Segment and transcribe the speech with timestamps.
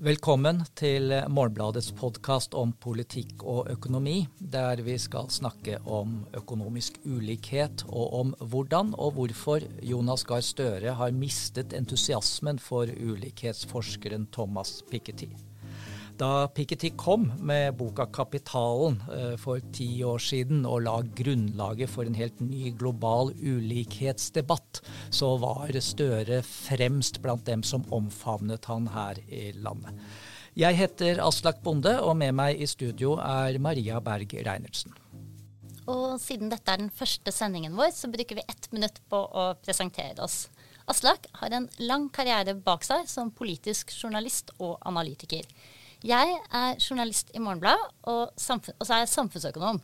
[0.00, 7.84] Velkommen til Morgenbladets podkast om politikk og økonomi, der vi skal snakke om økonomisk ulikhet,
[7.84, 15.28] og om hvordan og hvorfor Jonas Gahr Støre har mistet entusiasmen for ulikhetsforskeren Thomas Piketty.
[16.20, 22.04] Da Piketty kom med boka 'Kapitalen' eh, for ti år siden og la grunnlaget for
[22.04, 29.22] en helt ny global ulikhetsdebatt, så var Støre fremst blant dem som omfavnet han her
[29.32, 29.96] i landet.
[30.56, 34.92] Jeg heter Aslak Bonde, og med meg i studio er Maria Berg Reinertsen.
[35.88, 39.54] Og siden dette er den første sendingen vår, så bruker vi ett minutt på å
[39.64, 40.50] presentere oss.
[40.84, 45.48] Aslak har en lang karriere bak seg som politisk journalist og analytiker.
[46.06, 49.80] Jeg er journalist i Morgenbladet, og, og, så er jeg samfunnsøkonom.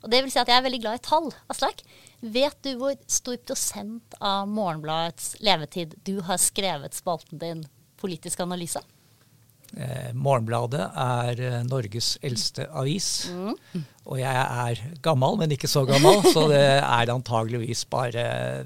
[0.00, 1.28] Og det vil si at jeg er veldig glad i tall.
[1.52, 1.82] Aslak,
[2.20, 7.62] vet du hvor stor prosent av Morgenbladets levetid du har skrevet spalten din
[8.00, 8.80] politisk analyse?
[9.76, 13.28] Eh, Morgenbladet er eh, Norges eldste avis.
[13.30, 13.84] Mm.
[14.10, 18.24] Og jeg er gammel, men ikke så gammel, så det er antageligvis bare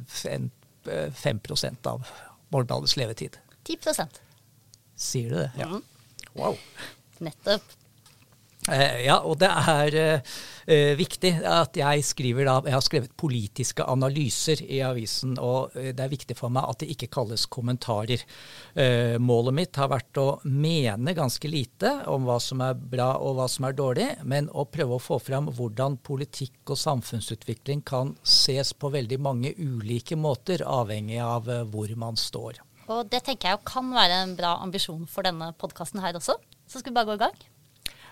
[0.09, 0.51] 5,
[0.87, 2.07] 5 eh, av
[2.55, 3.37] Morgenbladets levetid.
[3.67, 4.09] 10
[4.95, 5.51] Sier du det?
[5.59, 5.69] Ja.
[5.69, 5.83] Mm.
[6.35, 6.57] Wow.
[7.21, 7.75] Nettopp.
[8.73, 13.85] Eh, ja, og det er eh, viktig at jeg skriver da Jeg har skrevet politiske
[13.85, 18.25] analyser i avisen, og eh, det er viktig for meg at det ikke kalles kommentarer.
[18.73, 23.37] Eh, målet mitt har vært å mene ganske lite om hva som er bra og
[23.37, 28.17] hva som er dårlig, men å prøve å få fram hvordan politikk og samfunnsutvikling kan
[28.25, 32.65] ses på veldig mange ulike måter, avhengig av eh, hvor man står.
[32.89, 36.41] Og det tenker jeg kan være en bra ambisjon for denne podkasten her også.
[36.67, 37.43] Så skal vi bare gå i gang.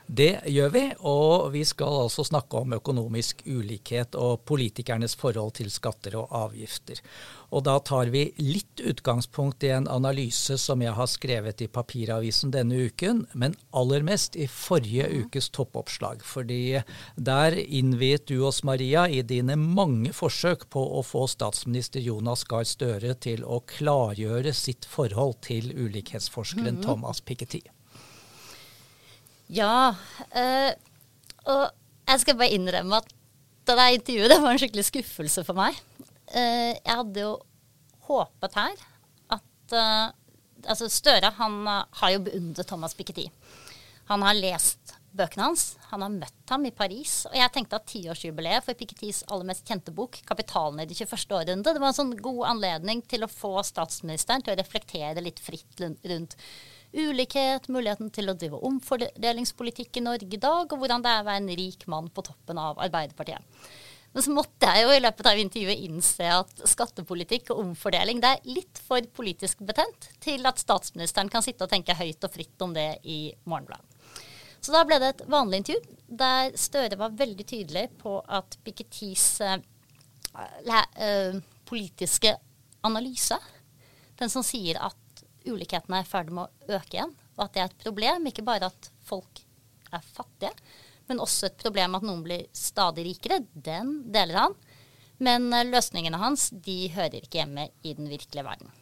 [0.07, 5.71] Det gjør vi, og vi skal altså snakke om økonomisk ulikhet og politikernes forhold til
[5.73, 6.99] skatter og avgifter.
[7.53, 12.53] Og da tar vi litt utgangspunkt i en analyse som jeg har skrevet i papiravisen
[12.53, 16.25] denne uken, men aller mest i forrige ukes toppoppslag.
[16.27, 16.83] Fordi
[17.17, 22.67] der innviet du oss, Maria, i dine mange forsøk på å få statsminister Jonas Gahr
[22.69, 26.85] Støre til å klargjøre sitt forhold til ulikhetsforskeren mm.
[26.89, 27.63] Thomas Piketty.
[29.53, 29.95] Ja.
[30.33, 30.73] Øh,
[31.53, 31.65] og
[32.09, 33.13] jeg skal bare innrømme at
[33.69, 35.77] det der intervjuet det var en skikkelig skuffelse for meg.
[36.33, 37.37] Uh, jeg hadde jo
[38.09, 38.83] håpet her
[39.37, 40.11] at uh,
[40.63, 43.25] Altså, Støre han uh, har jo beundret Thomas Piketty.
[44.07, 45.65] Han har lest bøkene hans.
[45.91, 47.25] Han har møtt ham i Paris.
[47.27, 51.35] Og jeg tenkte at tiårsjubileet for Pikettys aller mest kjente bok, 'Kapitalen i det 21.
[51.39, 55.43] århundre', det var en sånn god anledning til å få statsministeren til å reflektere litt
[55.43, 56.39] fritt rundt
[56.93, 61.29] ulikhet, muligheten til å drive omfordelingspolitikk i Norge i dag, og hvordan det er å
[61.29, 63.41] være en rik mann på toppen av Arbeiderpartiet.
[64.13, 68.35] Men så måtte jeg jo i løpet av intervjuet innse at skattepolitikk og omfordeling det
[68.35, 72.65] er litt for politisk betent til at statsministeren kan sitte og tenke høyt og fritt
[72.65, 73.89] om det i Morgenbladet.
[74.63, 79.25] Så da ble det et vanlig intervju der Støre var veldig tydelig på at Pikettis
[79.43, 79.57] uh,
[80.37, 82.37] uh, politiske
[82.87, 83.39] analyse,
[84.21, 85.02] den som sier at
[85.47, 87.15] ulikhetene er i ferd med å øke igjen.
[87.37, 88.29] Og at det er et problem.
[88.29, 89.43] Ikke bare at folk
[89.93, 90.53] er fattige,
[91.09, 93.43] men også et problem at noen blir stadig rikere.
[93.53, 94.57] Den deler han.
[95.23, 98.73] Men eh, løsningene hans de hører ikke hjemme i den virkelige verden.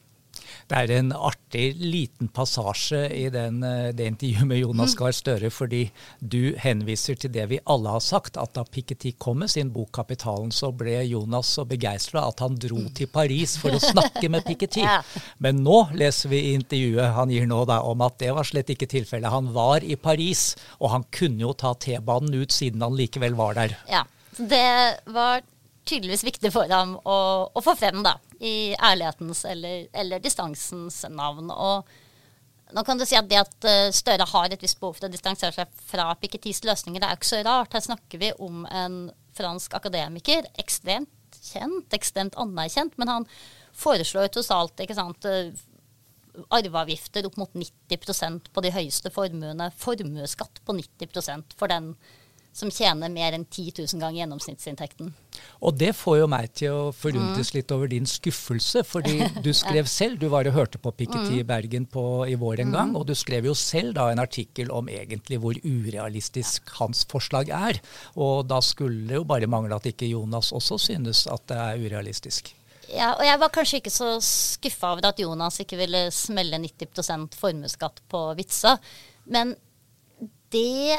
[0.71, 5.50] Det er en artig liten passasje i den, eh, det intervjuet med Jonas Gahr Støre,
[5.50, 5.83] fordi
[6.21, 9.91] du henviser til det vi alle har sagt, at da Piketty kom med sin bok
[9.91, 14.44] 'Kapitalen', så ble Jonas så begeistra at han dro til Paris for å snakke med
[14.44, 14.84] Piketty.
[15.44, 18.71] Men nå leser vi i intervjuet han gir nå da, om at det var slett
[18.71, 19.31] ikke tilfellet.
[19.31, 23.56] Han var i Paris, og han kunne jo ta T-banen ut siden han likevel var
[23.59, 23.77] der.
[23.91, 24.05] Ja,
[24.38, 25.43] det var
[25.91, 27.19] tydeligvis viktig for ham å,
[27.53, 31.51] å få frem, da i ærlighetens eller, eller, distansens navn.
[31.53, 35.09] Og nå kan du si at det at eh, Støre har et visst behov for
[35.09, 37.77] å distansere seg fra Piketis løsninger, det er jo ikke så rart.
[37.77, 39.00] Her snakker vi om en
[39.37, 43.27] fransk akademiker, ekstremt kjent, ekstremt anerkjent, men han
[43.77, 45.53] foreslår tross alt ikke sant, eh,
[46.55, 51.93] arveavgifter opp mot 90% på de høyeste formuene, formuesskatt på 90% for den
[52.52, 55.12] som tjener mer enn 10 000 ganger gjennomsnittsinntekten.
[55.64, 57.56] Og det får jo meg til å forundres mm.
[57.56, 61.44] litt over din skuffelse, fordi du skrev selv, du var og hørte på Piketty i
[61.44, 61.49] mm.
[61.49, 63.00] Bergen på, i vår en gang, mm.
[63.00, 67.81] og du skrev jo selv da en artikkel om egentlig hvor urealistisk hans forslag er.
[68.19, 71.87] Og da skulle det jo bare mangle at ikke Jonas også synes at det er
[71.87, 72.55] urealistisk.
[72.91, 77.38] Ja, og jeg var kanskje ikke så skuffa over at Jonas ikke ville smelle 90%
[77.38, 78.79] formuesskatt på Vitsa,
[79.31, 79.55] Men
[80.50, 80.99] det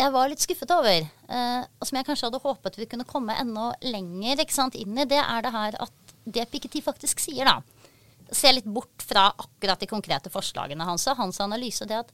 [0.00, 3.36] jeg var litt skuffet over, eh, og som jeg kanskje hadde håpet vi kunne komme
[3.40, 7.60] enda lenger sant, inn i, det er det her at det Piketty faktisk sier, da
[8.30, 11.82] Se litt bort fra akkurat de konkrete forslagene hans hans analyse.
[11.82, 12.12] det at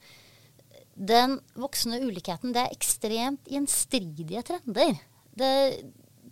[0.96, 4.94] den voksende ulikheten, det er ekstremt gjenstridige trender.
[5.36, 5.50] Det,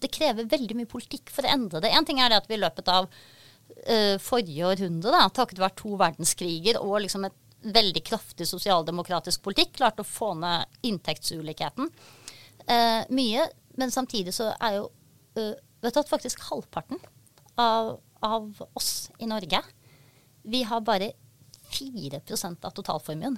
[0.01, 1.93] det, krever veldig mye politikk for å endre det.
[1.93, 5.77] Én ting er det at vi i løpet av uh, forrige århundre, da, takket være
[5.83, 11.89] to verdenskriger og liksom et veldig kraftig sosialdemokratisk politikk, klarte å få ned inntektsulikheten
[12.69, 13.47] eh, mye.
[13.81, 14.91] Men samtidig så er jo
[15.39, 17.01] uh, vet du at faktisk halvparten
[17.61, 19.61] av, av oss i Norge,
[20.45, 21.13] vi har bare
[21.75, 23.37] 4% av totalformuen.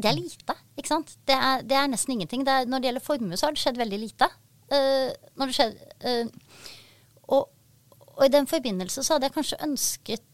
[0.00, 1.14] Det er lite, ikke sant.
[1.28, 2.44] Det er, det er nesten ingenting.
[2.46, 4.28] Det er, når det gjelder formue, så har det skjedd veldig lite.
[4.70, 5.74] Uh, når det skjer,
[6.06, 6.68] uh,
[7.28, 7.50] og,
[8.14, 10.26] og, i den forbindelse så hadde jeg kanskje ønsket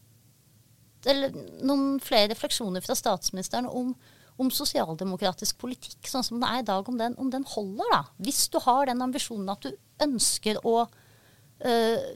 [1.09, 1.33] eller,
[1.65, 3.93] noen flere refleksjoner fra statsministeren om,
[4.37, 7.91] om sosialdemokratisk politikk, sånn som det er i dag, om den, om den holder.
[7.93, 8.01] da.
[8.23, 9.71] Hvis du har den ambisjonen at du
[10.03, 10.79] ønsker å
[11.65, 12.09] øh,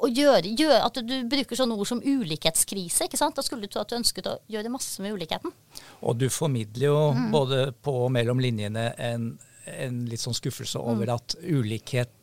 [0.00, 3.06] å gjøre, gjøre, At du bruker sånne ord som ulikhetskrise.
[3.06, 3.36] ikke sant?
[3.36, 5.52] Da skulle du tro at du ønsket å gjøre masse med ulikheten.
[6.00, 7.26] Og du formidler jo mm.
[7.34, 9.30] både på og mellom linjene en,
[9.68, 11.14] en litt sånn skuffelse over mm.
[11.18, 12.16] at ulikhet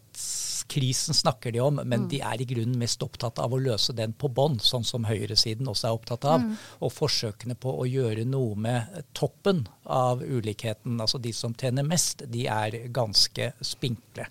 [0.67, 2.07] Krisen snakker de om, men mm.
[2.11, 5.69] de er i grunnen mest opptatt av å løse den på bånn, sånn som høyresiden
[5.71, 6.43] også er opptatt av.
[6.43, 6.57] Mm.
[6.83, 12.25] Og forsøkene på å gjøre noe med toppen av ulikheten, altså de som tjener mest,
[12.27, 14.27] de er ganske spinkle.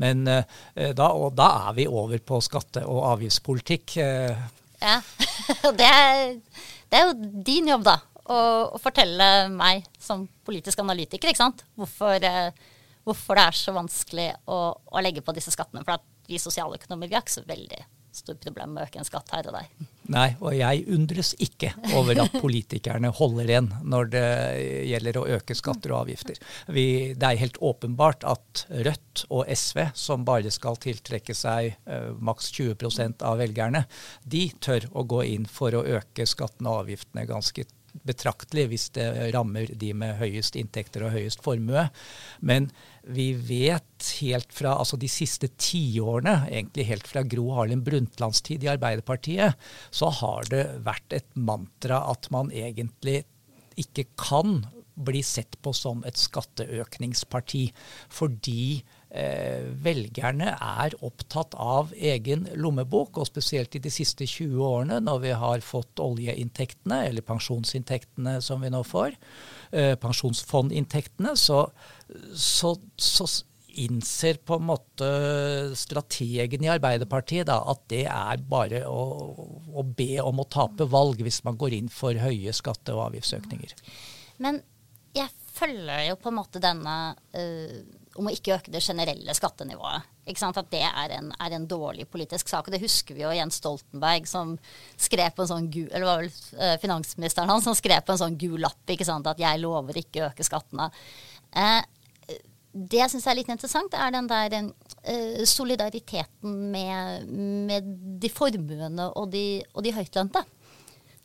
[0.00, 0.42] Men uh,
[0.74, 3.98] da, da er vi over på skatte- og avgiftspolitikk.
[4.00, 4.98] Uh, ja,
[5.78, 6.36] det er,
[6.90, 7.98] det er jo din jobb, da.
[8.24, 8.36] Å,
[8.72, 11.66] å, fortelle meg som politisk analytiker ikke sant?
[11.76, 12.72] Hvorfor, uh,
[13.04, 15.84] hvorfor det er så vanskelig å, å legge på disse skattene.
[15.86, 17.82] For vi sosialøkonomer vi har ikke så veldig
[18.14, 19.86] stort problem med å øke en skatt her og der.
[20.14, 24.26] Nei, og jeg undres ikke over at politikerne holder igjen når det
[24.90, 26.38] gjelder å øke skatter og avgifter.
[26.76, 26.86] Vi,
[27.18, 32.52] det er helt åpenbart at Rødt og SV, som bare skal tiltrekke seg uh, maks
[32.54, 33.84] 20% av velgerne,
[34.22, 37.66] de tør å gå inn for å øke skattene og avgiftene ganske
[38.02, 41.86] betraktelig hvis det rammer de med høyest inntekter og høyest formue.
[42.44, 42.68] Men
[43.04, 48.64] vi vet helt fra altså de siste tiårene, egentlig helt fra Gro Harlem Brundtlands tid
[48.64, 49.54] i Arbeiderpartiet,
[49.94, 53.22] så har det vært et mantra at man egentlig
[53.80, 54.62] ikke kan
[54.94, 57.64] bli sett på som et skatteøkningsparti.
[58.14, 58.84] Fordi
[59.14, 65.34] velgerne er opptatt av egen lommebok, og spesielt i de siste 20 årene, når vi
[65.38, 69.14] har fått oljeinntektene, eller pensjonsinntektene som vi nå får,
[69.70, 71.68] eh, pensjonsfondinntektene, så,
[72.34, 73.28] så, så
[73.84, 75.06] innser på en måte
[75.78, 79.00] strategen i Arbeiderpartiet da, at det er bare å,
[79.74, 83.74] å, be om å tape valg hvis man går inn for høye skatte- og avgiftsøkninger.
[84.42, 84.62] Men
[85.14, 86.96] jeg følger jo på en måte denne
[87.38, 90.10] uh om å ikke øke det generelle skattenivået.
[90.24, 92.68] At det er en, er en, dårlig politisk sak.
[92.68, 94.54] Og det husker vi jo Jens Stoltenberg, som
[94.96, 96.30] skrev på en sånn gul, eller var vel
[96.60, 99.98] uh, finansministeren hans, som skrev på en sånn gul lapp ikke sant, at 'jeg lover
[100.00, 100.90] ikke å øke skattene'.
[101.54, 101.82] Eh,
[102.74, 109.12] det jeg syns er litt interessant, er den der eh, solidariteten med, med, de formuene
[109.14, 110.42] og de, og de høytlønte.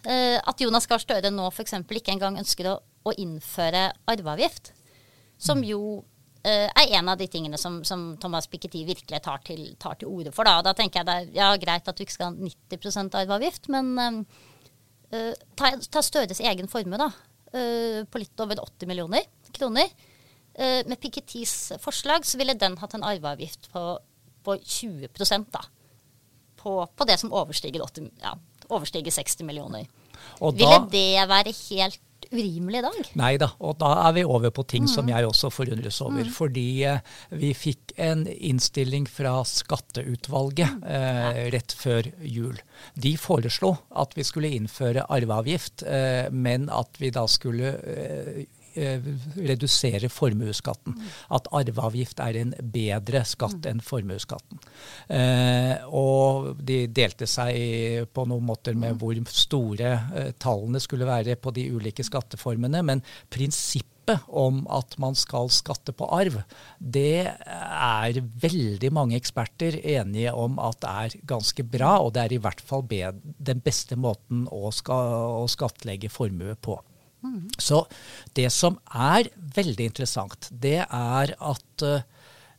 [0.06, 1.74] at Jonas Gahr Støre nå f.eks.
[1.74, 4.72] ikke engang ønsker å, å innføre arveavgift.
[5.40, 6.06] Som jo
[6.44, 10.32] er en av de tingene som, som Thomas Piketty virkelig tar til, tar til orde
[10.36, 10.48] for.
[10.48, 10.62] Da.
[10.64, 14.22] Da tenker jeg det er ja, greit at du ikke skal ha 90 arveavgift, men
[15.12, 17.10] uh, ta, ta, Støres egen formue, da.
[17.52, 19.92] Uh, på litt over 80 millioner kroner.
[20.60, 23.84] med Pikettys forslag så ville den hatt en arveavgift på,
[24.44, 25.08] på 20
[25.52, 25.62] da.
[26.60, 28.34] På, på, det som overstiger, 80, ja,
[28.68, 29.88] overstiger 60 millioner.
[30.40, 33.12] Ville det være helt urimelig i dag.
[33.19, 34.92] Nei da, og da er vi over på ting mm.
[34.92, 36.28] som jeg også forundres over.
[36.28, 36.33] Mm.
[36.36, 37.02] Fordi eh,
[37.42, 40.86] vi fikk en innstilling fra skatteutvalget mm.
[41.00, 42.59] eh, rett før jul.
[43.00, 48.45] De foreslo at vi skulle innføre arveavgift, eh, men at vi da skulle Eh,
[48.76, 50.97] redusere formuesskatten.
[51.35, 54.61] At arveavgift er en bedre skatt enn formuesskatten.
[55.14, 61.38] Eh, og de delte seg på noen måter med hvor store eh, tallene skulle være
[61.40, 62.83] på de ulike skatteformene.
[62.85, 63.97] Men prinsippet
[64.28, 66.40] om at man skal skatte på arv,
[66.80, 72.42] det er veldig mange eksperter enige om at er ganske bra, og det er i
[72.42, 76.80] hvert fall den beste måten å, skal, å skattlegge formue på.
[77.59, 77.83] Så
[78.38, 82.02] det som er veldig interessant, det er at uh,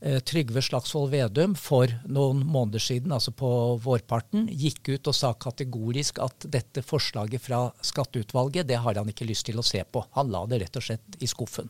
[0.01, 3.51] Trygve Slagsvold Vedum for noen måneder siden, altså på
[3.85, 9.29] vårparten, gikk ut og sa kategorisk at dette forslaget fra skatteutvalget, det har han ikke
[9.29, 10.05] lyst til å se på.
[10.17, 11.69] Han la det rett og slett i skuffen.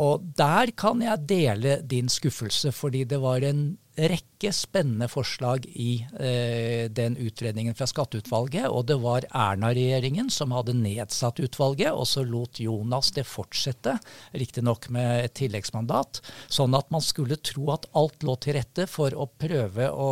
[0.00, 6.06] Og der kan jeg dele din skuffelse, fordi det var en rekke spennende forslag i
[6.18, 8.66] eh, den utredningen fra skatteutvalget.
[8.68, 13.96] Og det var Erna-regjeringen som hadde nedsatt utvalget, og så lot Jonas det fortsette,
[14.34, 16.20] riktignok med et tilleggsmandat.
[16.48, 20.10] Sånn at man skulle tro at alt lå til rette for å prøve å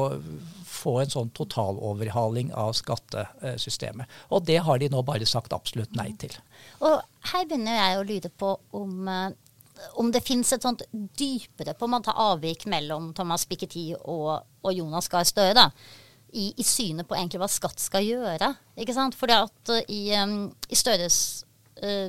[0.73, 4.11] få en sånn totaloverhaling av skattesystemet.
[4.31, 6.35] Og det har de nå bare sagt absolutt nei til.
[6.83, 9.35] Og her begynner jeg å lure på om eh,
[10.01, 14.75] om det fins et sånt dypere på en måte avvik mellom Thomas Piketty og, og
[14.77, 15.69] Jonas Gahr Støre.
[16.33, 18.55] I, I, synet på egentlig hva skatt skal gjøre.
[18.81, 19.17] ikke sant?
[19.19, 21.19] Fordi at uh, i, i Støres
[21.83, 22.09] uh,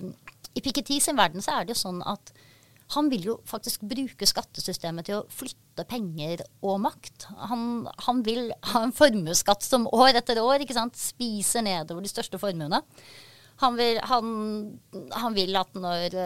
[0.56, 2.32] I Piketty sin verden så er det jo sånn at
[2.94, 7.28] han vil jo faktisk bruke skattesystemet til å flytte penger og makt.
[7.50, 12.12] Han, han vil ha en formuesskatt som år etter år ikke sant, spiser nedover de
[12.12, 12.84] største formuene.
[13.64, 14.28] Han vil, han,
[15.16, 16.18] han vil at når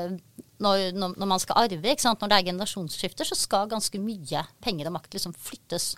[0.64, 4.96] når, når, man skal arve, når det er generasjonsskifter, så skal ganske mye penger og
[4.98, 5.92] makt liksom flyttes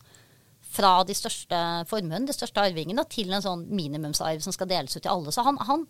[0.70, 5.02] fra de største formuene, de største arvingene, til en sånn minimumsarv som skal deles ut
[5.02, 5.34] til alle.
[5.34, 5.86] Så han, han,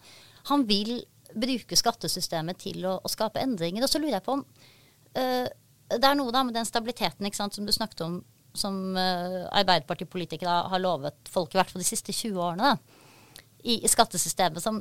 [0.51, 1.01] han vil
[1.35, 3.83] bruke skattesystemet til å, å, skape endringer.
[3.83, 5.47] Og så lurer jeg på om uh,
[5.89, 8.21] Det er noe da med den stabiliteten sant, som du snakket om,
[8.57, 13.81] som uh, Arbeiderpartipolitikere har lovet folk i hvert fall de siste 20 årene, da, i,
[13.83, 14.79] i skattesystemet, som,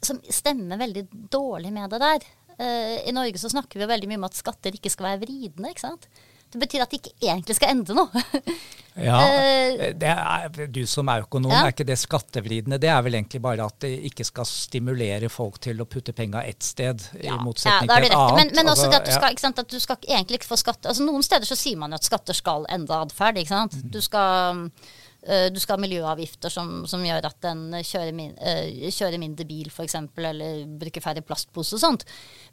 [0.00, 2.30] som stemmer veldig dårlig med det der.
[2.60, 5.72] Uh, I Norge så snakker vi veldig mye om at skatter ikke skal være vridende.
[5.72, 6.10] ikke sant?
[6.50, 8.22] Det betyr at det ikke egentlig skal ende noe.
[9.08, 11.62] ja, uh, er, Du som er økonom, ja.
[11.64, 12.80] er ikke det skattevridende?
[12.82, 16.42] Det er vel egentlig bare at det ikke skal stimulere folk til å putte penga
[16.44, 18.40] ett sted, ja, i motsetning ja, til et annet.
[18.42, 20.60] Men, men også altså, det at du, skal, sant, at du skal egentlig ikke få
[20.60, 23.40] skatt altså Noen steder så sier man jo at skatter skal endre atferd.
[23.40, 23.86] Mm.
[23.94, 28.86] Du skal Eh, du skal ha miljøavgifter som, som gjør at den kjører, min, uh,
[28.88, 32.06] kjører mindre bil, f.eks., eller bruker færre plastposer og sånt.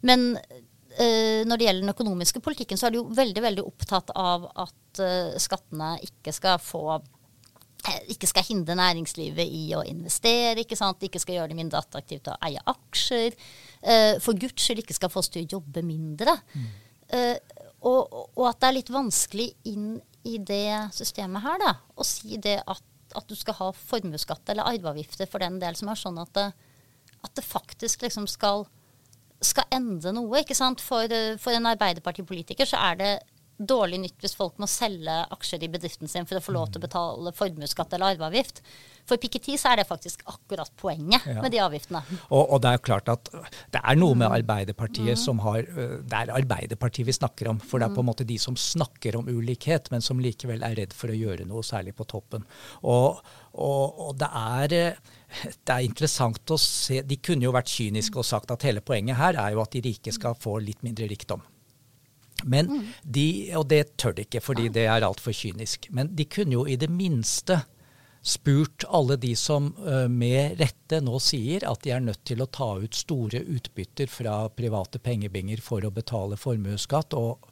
[0.07, 0.33] Men
[0.97, 5.01] når det gjelder den økonomiske politikken, så er du jo veldig veldig opptatt av at
[5.37, 6.97] skattene ikke skal få
[8.09, 11.03] ikke skal hindre næringslivet i å investere, ikke sant?
[11.05, 13.37] ikke skal gjøre det mindre attraktivt å eie aksjer.
[14.25, 16.33] for guds skyld ikke skal få oss til å jobbe mindre.
[16.55, 16.67] Mm.
[17.85, 19.91] Og, og, at det er litt vanskelig inn
[20.27, 22.83] i det systemet her, da, å si det at,
[23.15, 26.47] at du skal ha formuesskatt eller arveavgifter for den del som er sånn at det,
[27.23, 28.67] at det faktisk liksom skal,
[29.41, 30.43] skal ende noe.
[30.43, 30.83] ikke sant?
[30.83, 33.11] For, for en Arbeiderpartipolitiker så er det
[33.57, 36.81] dårlig nytt hvis folk må selge aksjer i bedriften sin for å få lov til
[36.81, 38.61] å betale formuesskatt eller arveavgift.
[39.07, 41.39] For Piketty så er det faktisk akkurat poenget ja.
[41.39, 42.01] med de avgiftene.
[42.27, 43.31] Og, og, det er klart at
[43.73, 45.21] det er noe med Arbeiderpartiet mm.
[45.21, 47.61] som har Det er Arbeiderpartiet vi snakker om.
[47.63, 50.75] For det er på en måte de som snakker om ulikhet, men som likevel er
[50.81, 52.43] redd for å gjøre noe, særlig på toppen.
[52.83, 53.21] Og,
[53.55, 54.75] og, og det er
[55.67, 59.19] det er interessant å se De kunne jo vært kyniske og sagt at hele poenget
[59.19, 61.43] her er jo at de rike skal få litt mindre rikdom.
[62.43, 62.83] Men mm.
[63.03, 63.27] de,
[63.57, 65.89] Og det tør de ikke, fordi det er altfor kynisk.
[65.91, 67.61] Men de kunne jo i det minste
[68.27, 72.49] spurt alle de som uh, med rette nå sier at de er nødt til å
[72.51, 77.15] ta ut store utbytter fra private pengebinger for å betale formuesskatt.
[77.15, 77.47] og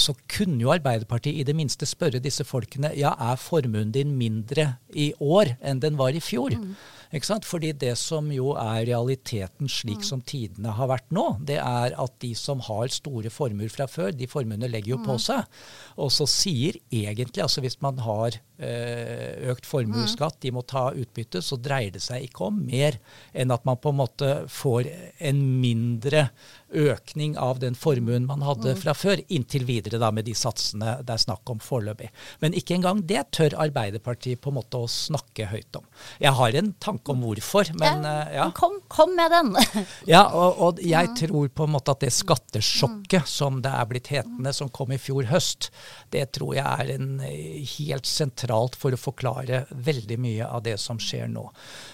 [0.00, 4.76] så kunne jo Arbeiderpartiet i det minste spørre disse folkene ja, er formuen din mindre
[4.96, 6.56] i år enn den var i fjor.
[6.56, 6.76] Mm.
[7.14, 7.46] Ikke sant?
[7.46, 10.06] Fordi det som jo er realiteten slik mm.
[10.08, 14.10] som tidene har vært nå, det er at de som har store formuer fra før,
[14.16, 15.22] de formuene legger jo på mm.
[15.28, 15.60] seg.
[16.02, 21.58] Og så sier egentlig, altså hvis man har økt formuesskatt, de må ta utbytte, så
[21.60, 22.96] dreier det seg ikke om mer
[23.36, 24.88] enn at man på en måte får
[25.28, 26.28] en mindre
[26.76, 28.80] økning av den formuen man hadde mm.
[28.80, 32.08] fra før, inntil videre da med de satsene det er snakk om foreløpig.
[32.42, 35.84] Men ikke engang det tør Arbeiderpartiet på en måte å snakke høyt om.
[36.22, 38.54] Jeg har en tanke om hvorfor, men ja, eh.
[38.56, 39.52] Kom, kom, med den.
[40.14, 41.16] ja, og, og jeg mm.
[41.20, 43.30] tror på en måte at det skattesjokket mm.
[43.36, 45.70] som det er blitt hetende, som kom i fjor høst,
[46.14, 48.06] det tror jeg er en helt helt
[48.46, 51.50] sentralt for å forklare veldig mye av det som skjer nå.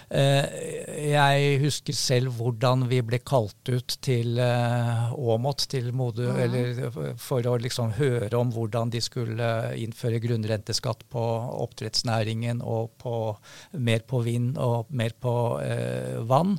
[0.09, 6.41] Eh, jeg husker selv hvordan vi ble kalt ut til eh, Åmot til Modø, mm.
[6.43, 11.23] eller for å liksom høre om hvordan de skulle innføre grunnrenteskatt på
[11.63, 13.35] oppdrettsnæringen og på,
[13.77, 16.57] mer på vind og mer på eh, vann.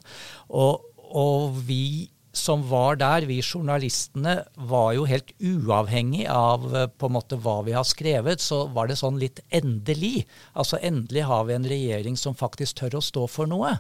[0.51, 7.09] Og, og vi som var der, vi journalistene, var jo helt uavhengig av eh, på
[7.09, 8.43] en måte hva vi har skrevet.
[8.43, 10.27] Så var det sånn litt endelig.
[10.53, 13.77] Altså endelig har vi en regjering som faktisk tør å stå for noe.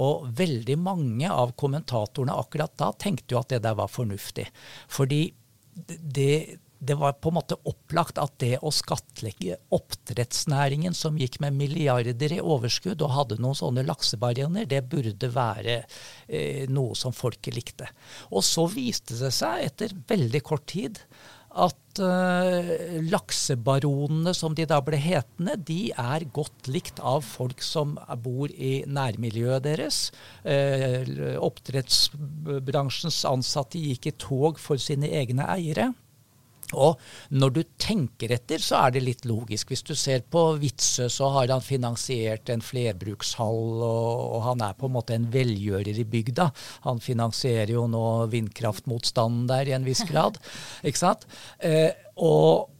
[0.00, 4.50] Og veldig mange av kommentatorene akkurat da tenkte jo at det der var fornuftig.
[4.92, 5.24] Fordi
[5.74, 11.56] det, det var på en måte opplagt at det å skattlegge oppdrettsnæringen, som gikk med
[11.58, 17.56] milliarder i overskudd og hadde noen sånne laksebarrierer, det burde være eh, noe som folket
[17.56, 17.88] likte.
[18.32, 21.00] Og så viste det seg etter veldig kort tid
[21.54, 27.94] at eh, laksebaronene, som de da ble hetende, de er godt likt av folk som
[28.24, 30.08] bor i nærmiljøet deres.
[30.42, 31.06] Eh,
[31.38, 35.92] oppdrettsbransjens ansatte gikk i tog for sine egne eiere.
[36.74, 37.00] Og
[37.34, 39.72] når du tenker etter, så er det litt logisk.
[39.72, 44.78] Hvis du ser på Witzøe, så har han finansiert en flerbrukshall, og, og, han er
[44.78, 46.50] på en måte en velgjører i bygda.
[46.88, 50.40] Han finansierer jo nå vindkraftmotstanden der i en viss grad.
[50.84, 51.28] ikke sant?
[51.58, 51.90] Eh,
[52.20, 52.70] og,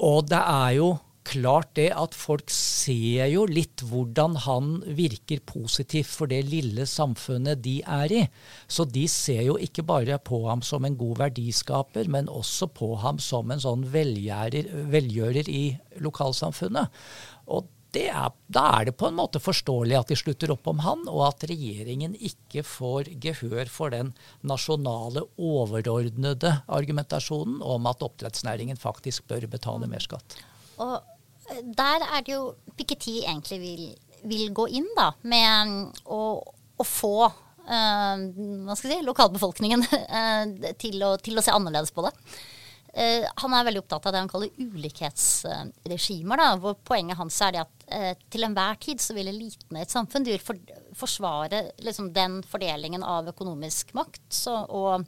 [0.00, 0.92] og det er jo
[1.26, 7.62] klart det at folk ser jo litt hvordan han virker positivt for det lille samfunnet
[7.64, 8.22] de er i.
[8.66, 12.94] Så de ser jo ikke bare på ham som en god verdiskaper, men også på
[13.02, 15.62] ham som en sånn velgjører i
[16.02, 17.04] lokalsamfunnet.
[17.52, 21.04] Og er, da er det på en måte forståelig at de slutter opp om han,
[21.10, 29.28] og at regjeringen ikke får gehør for den nasjonale, overordnede argumentasjonen om at oppdrettsnæringen faktisk
[29.28, 30.38] bør betale mer skatt.
[30.80, 31.11] Og
[31.62, 32.42] der er det jo
[32.76, 33.84] Piketty egentlig vil,
[34.28, 41.38] vil, gå inn, da, med å, å få uh, si, lokalbefolkningen uh, til, å, til,
[41.38, 42.12] å, se annerledes på det.
[42.92, 46.40] Uh, han er veldig opptatt av det han kaller ulikhetsregimer.
[46.40, 49.92] Da, hvor Poenget hans er det at til enhver tid så vil eliten i et
[49.92, 50.56] samfunn de vil for,
[50.96, 55.04] forsvare liksom, den fordelingen av økonomisk makt så, og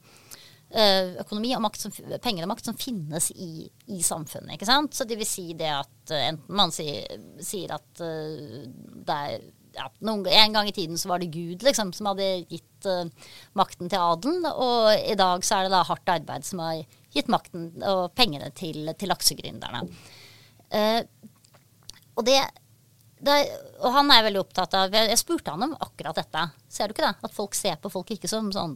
[0.75, 4.57] økonomi og makt som, penger og makt som finnes i, i, samfunnet.
[4.57, 4.95] ikke sant?
[4.97, 7.05] Så det vil si det at uh, enten man sier,
[7.43, 8.65] sier at uh,
[9.07, 12.27] det er ja, noen, En gang i tiden så var det Gud liksom, som hadde
[12.51, 13.07] gitt uh,
[13.59, 16.83] makten til adelen, og i dag så er det da hardt arbeid som har
[17.15, 19.85] gitt makten og pengene til, til laksegründerne.
[22.19, 22.41] og det
[23.25, 23.37] det,
[23.81, 26.43] og han er veldig opptatt av Jeg spurte han om akkurat dette.
[26.69, 27.15] Ser du ikke det?
[27.25, 28.75] At folk ser på folk ikke som sånn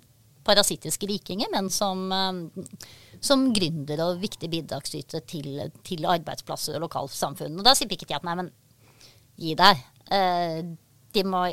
[0.49, 2.81] parasittiske rikinger, men som, eh,
[3.21, 7.59] som gründer og viktig bidragsyter til, til, arbeidsplasser og lokalsamfunn.
[7.59, 8.53] Og da sier Piketty at nei, men
[9.39, 9.85] gi deg.
[10.11, 10.63] Eh,
[11.15, 11.45] de må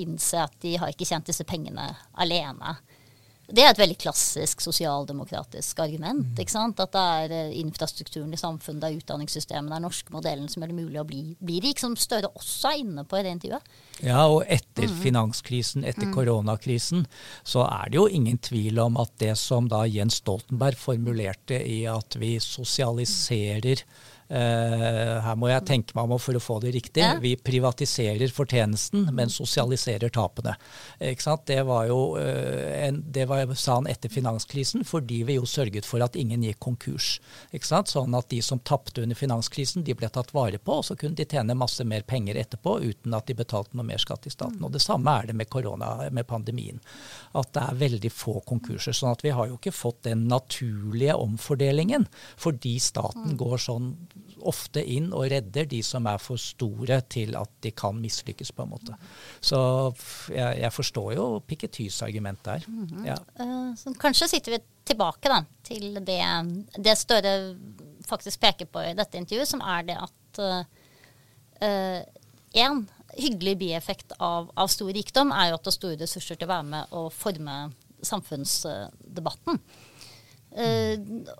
[0.00, 1.88] innse at de har ikke tjent disse pengene
[2.20, 2.76] alene.
[3.50, 6.26] Det er et veldig klassisk sosialdemokratisk argument.
[6.32, 6.40] Mm.
[6.42, 6.82] ikke sant?
[6.82, 10.62] At det er eh, infrastrukturen i samfunnet, det er utdanningssystemet, det er norske modellen som
[10.62, 13.34] gjør det mulig å bli, bli rik, som Støre også er inne på i det
[13.36, 13.74] intervjuet.
[14.06, 15.00] Ja, og etter mm.
[15.02, 16.14] finanskrisen, etter mm.
[16.16, 17.04] koronakrisen,
[17.42, 21.82] så er det jo ingen tvil om at det som da Jens Stoltenberg formulerte i
[21.90, 23.84] at vi sosialiserer
[24.30, 27.02] her må jeg tenke meg om for å få det riktig.
[27.02, 27.16] Ja.
[27.22, 30.54] Vi privatiserer fortjenesten, men sosialiserer tapene.
[31.00, 35.88] Det var jo uh, en, det var, sa han etter finanskrisen, fordi vi jo sørget
[35.88, 37.16] for at ingen gikk konkurs.
[37.60, 41.18] Sånn at de som tapte under finanskrisen, de ble tatt vare på, og så kunne
[41.18, 44.62] de tjene masse mer penger etterpå uten at de betalte noe mer skatt i staten.
[44.64, 46.80] Og Det samme er det med korona, med pandemien.
[47.34, 48.94] At det er veldig få konkurser.
[48.96, 52.06] sånn at vi har jo ikke fått den naturlige omfordelingen
[52.40, 53.92] fordi staten går sånn
[54.48, 58.64] ofte inn og redder de som er for store til at de kan mislykkes, på
[58.64, 58.96] en måte.
[59.40, 59.58] Så
[60.32, 62.64] jeg, jeg forstår jo Pikettys argument der.
[62.66, 63.06] Mm -hmm.
[63.06, 63.16] ja.
[63.40, 66.22] uh, kanskje sitter vi tilbake da, til det,
[66.84, 67.56] det Støre
[68.06, 70.40] faktisk peker på i dette intervjuet, som er det at
[72.54, 72.84] én uh,
[73.18, 76.54] hyggelig bieffekt av, av, stor rikdom er jo at det er store ressurser til å
[76.54, 77.56] være med og forme
[78.02, 79.60] samfunnsdebatten.
[80.50, 80.96] Uh,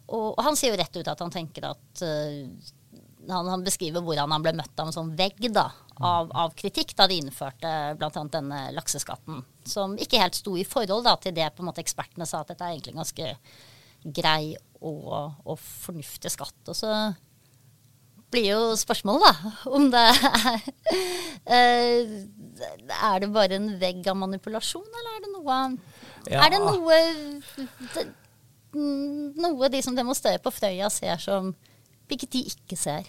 [0.06, 2.46] og, og, han sier jo rett ut at han tenker at uh,
[3.28, 5.66] han, han, beskriver hvordan han ble møtt av en sånn vegg da,
[6.00, 8.24] av, av, kritikk da de innførte bl.a.
[8.32, 9.42] denne lakseskatten.
[9.68, 12.52] Som ikke helt sto i forhold da, til det på en måte ekspertene sa, at
[12.52, 13.34] dette er egentlig ganske
[14.20, 15.10] grei og,
[15.44, 16.60] og fornuftig skatt.
[16.72, 16.94] Og så
[18.30, 20.60] blir jo spørsmålet, da, om det er
[21.50, 22.18] uh,
[23.10, 25.60] Er det bare en vegg av manipulasjon, eller er det noe
[26.28, 26.42] ja.
[26.44, 26.98] Er det noe
[29.40, 31.54] noe de som demonstrerer på Frøya, ser som
[32.10, 33.08] hvilket de ikke ser?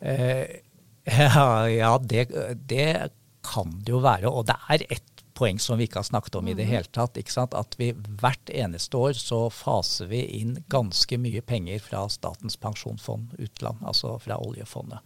[0.00, 0.60] Eh,
[1.10, 2.28] ja, ja det,
[2.70, 2.86] det,
[3.42, 4.30] kan det jo være.
[4.30, 6.74] Og det er ett poeng som vi ikke har snakket om i det mhm.
[6.76, 7.18] hele tatt.
[7.58, 13.34] At vi hvert eneste år så faser vi inn ganske mye penger fra Statens pensjonsfond
[13.38, 15.02] utland, altså fra oljefondet.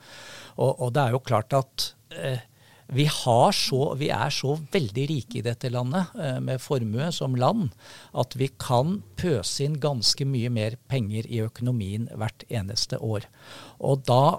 [0.56, 2.44] Og, og det er jo klart at eh,
[2.86, 7.70] vi, så, vi, er så veldig rike i dette landet eh, med formue som land
[8.14, 13.26] at vi kan pøse inn ganske mye mer penger i økonomien hvert eneste år.
[13.82, 14.38] Og da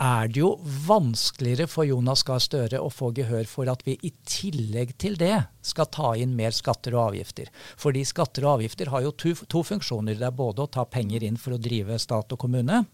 [0.00, 0.54] er det jo
[0.86, 5.34] vanskeligere for Jonas Gahr Støre å få gehør for at vi i tillegg til det
[5.60, 7.50] skal ta inn mer skatter og avgifter.
[7.80, 10.16] Fordi skatter og avgifter har jo to, to funksjoner.
[10.16, 12.84] Det er både å ta penger inn for å drive stat og kommune,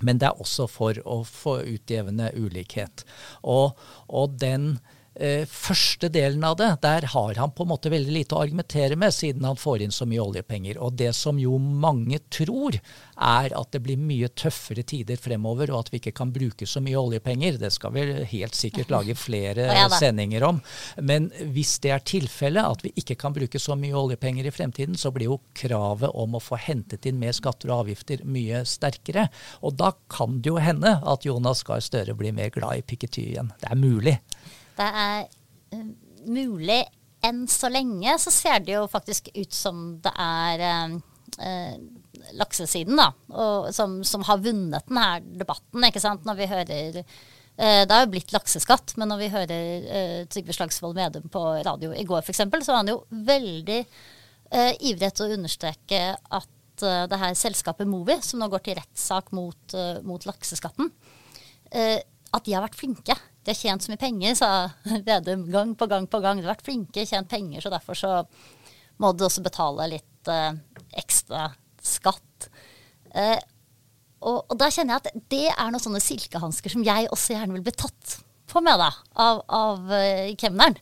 [0.00, 3.04] men det er også for å få utjevne ulikhet.
[3.42, 3.78] Og,
[4.08, 4.76] og den
[5.12, 9.12] første delen av det, der har han på en måte veldig lite å argumentere med,
[9.14, 10.78] siden han får inn så mye oljepenger.
[10.80, 12.78] Og det som jo mange tror,
[13.22, 16.80] er at det blir mye tøffere tider fremover, og at vi ikke kan bruke så
[16.84, 17.58] mye oljepenger.
[17.60, 20.62] Det skal vi helt sikkert lage flere ja, sendinger om.
[21.02, 24.98] Men hvis det er tilfellet, at vi ikke kan bruke så mye oljepenger i fremtiden,
[24.98, 29.28] så blir jo kravet om å få hentet inn mer skatter og avgifter mye sterkere.
[29.62, 33.28] Og da kan det jo hende at Jonas Gahr Støre blir mer glad i Piketty
[33.34, 33.52] igjen.
[33.60, 34.16] Det er mulig.
[34.82, 35.26] Det er
[35.76, 35.88] uh,
[36.30, 36.82] mulig.
[37.22, 40.96] Enn så lenge så ser det jo faktisk ut som det er uh,
[41.38, 41.76] uh,
[42.38, 43.10] laksesiden da,
[43.74, 45.84] som, som, har vunnet denne debatten.
[45.86, 46.26] ikke sant?
[46.28, 51.26] Når vi hører Det har jo blitt lakseskatt, men når vi hører Trygve Slagsvold Vedum
[51.32, 53.80] på radio i går f.eks., så var han jo veldig
[54.86, 56.00] ivrig etter å understreke
[56.38, 60.88] at det her selskapet Movi, som nå går til rettssak mot, mot lakseskatten,
[61.72, 64.50] at de har vært flinke de har tjent så mye penger, sa
[65.06, 66.38] Vedum gang på gang på gang.
[66.38, 68.12] De har vært flinke, tjent penger, så derfor så
[69.02, 70.52] må du også betale litt eh,
[71.00, 71.48] ekstra
[71.82, 72.48] skatt.
[73.10, 73.38] Eh,
[74.22, 77.56] og, og, da kjenner jeg at det er noen sånne silkehansker som jeg også gjerne
[77.56, 78.20] vil bli tatt
[78.52, 80.78] på med da, av, av eh, kemneren.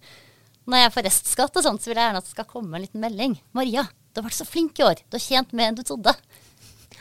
[0.70, 2.84] Når jeg får restskatt og sånt, så vil jeg gjerne at det skal komme en
[2.84, 3.38] liten melding.
[3.56, 5.00] 'Maria, du har vært så flink i år.
[5.08, 6.14] Du har tjent mer enn du trodde.'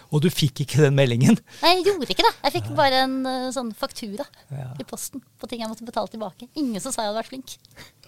[0.10, 1.38] Og du fikk ikke den meldingen?
[1.62, 2.34] Nei, jeg gjorde ikke det.
[2.48, 4.72] Jeg fikk bare en uh, sånn faktura ja.
[4.82, 6.50] i posten på ting jeg måtte betale tilbake.
[6.58, 7.58] Ingen som sa jeg hadde vært flink.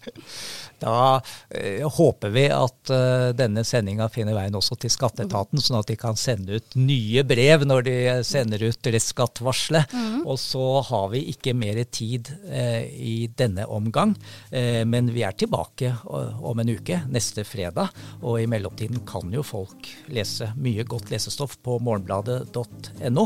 [0.82, 5.92] Da eh, håper vi at eh, denne sendinga finner veien også til skatteetaten, sånn at
[5.92, 9.94] de kan sende ut nye brev når de sender ut restskattvarselet.
[9.94, 10.24] Mm.
[10.26, 14.16] Og så har vi ikke mer tid eh, i denne omgang,
[14.52, 17.92] uh, men vi er tilbake om en uke, neste fredag.
[18.22, 23.26] Og i mellomtiden kan jo folk lese mye godt lesestoff på morgenbladet.no.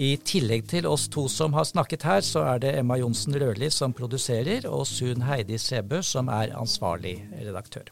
[0.00, 3.70] I tillegg til oss to som har snakket her, så er det Emma Johnsen Rørli
[3.72, 7.90] som produserer, og Sun Heidi Sebø som er ansvarlig redaktør.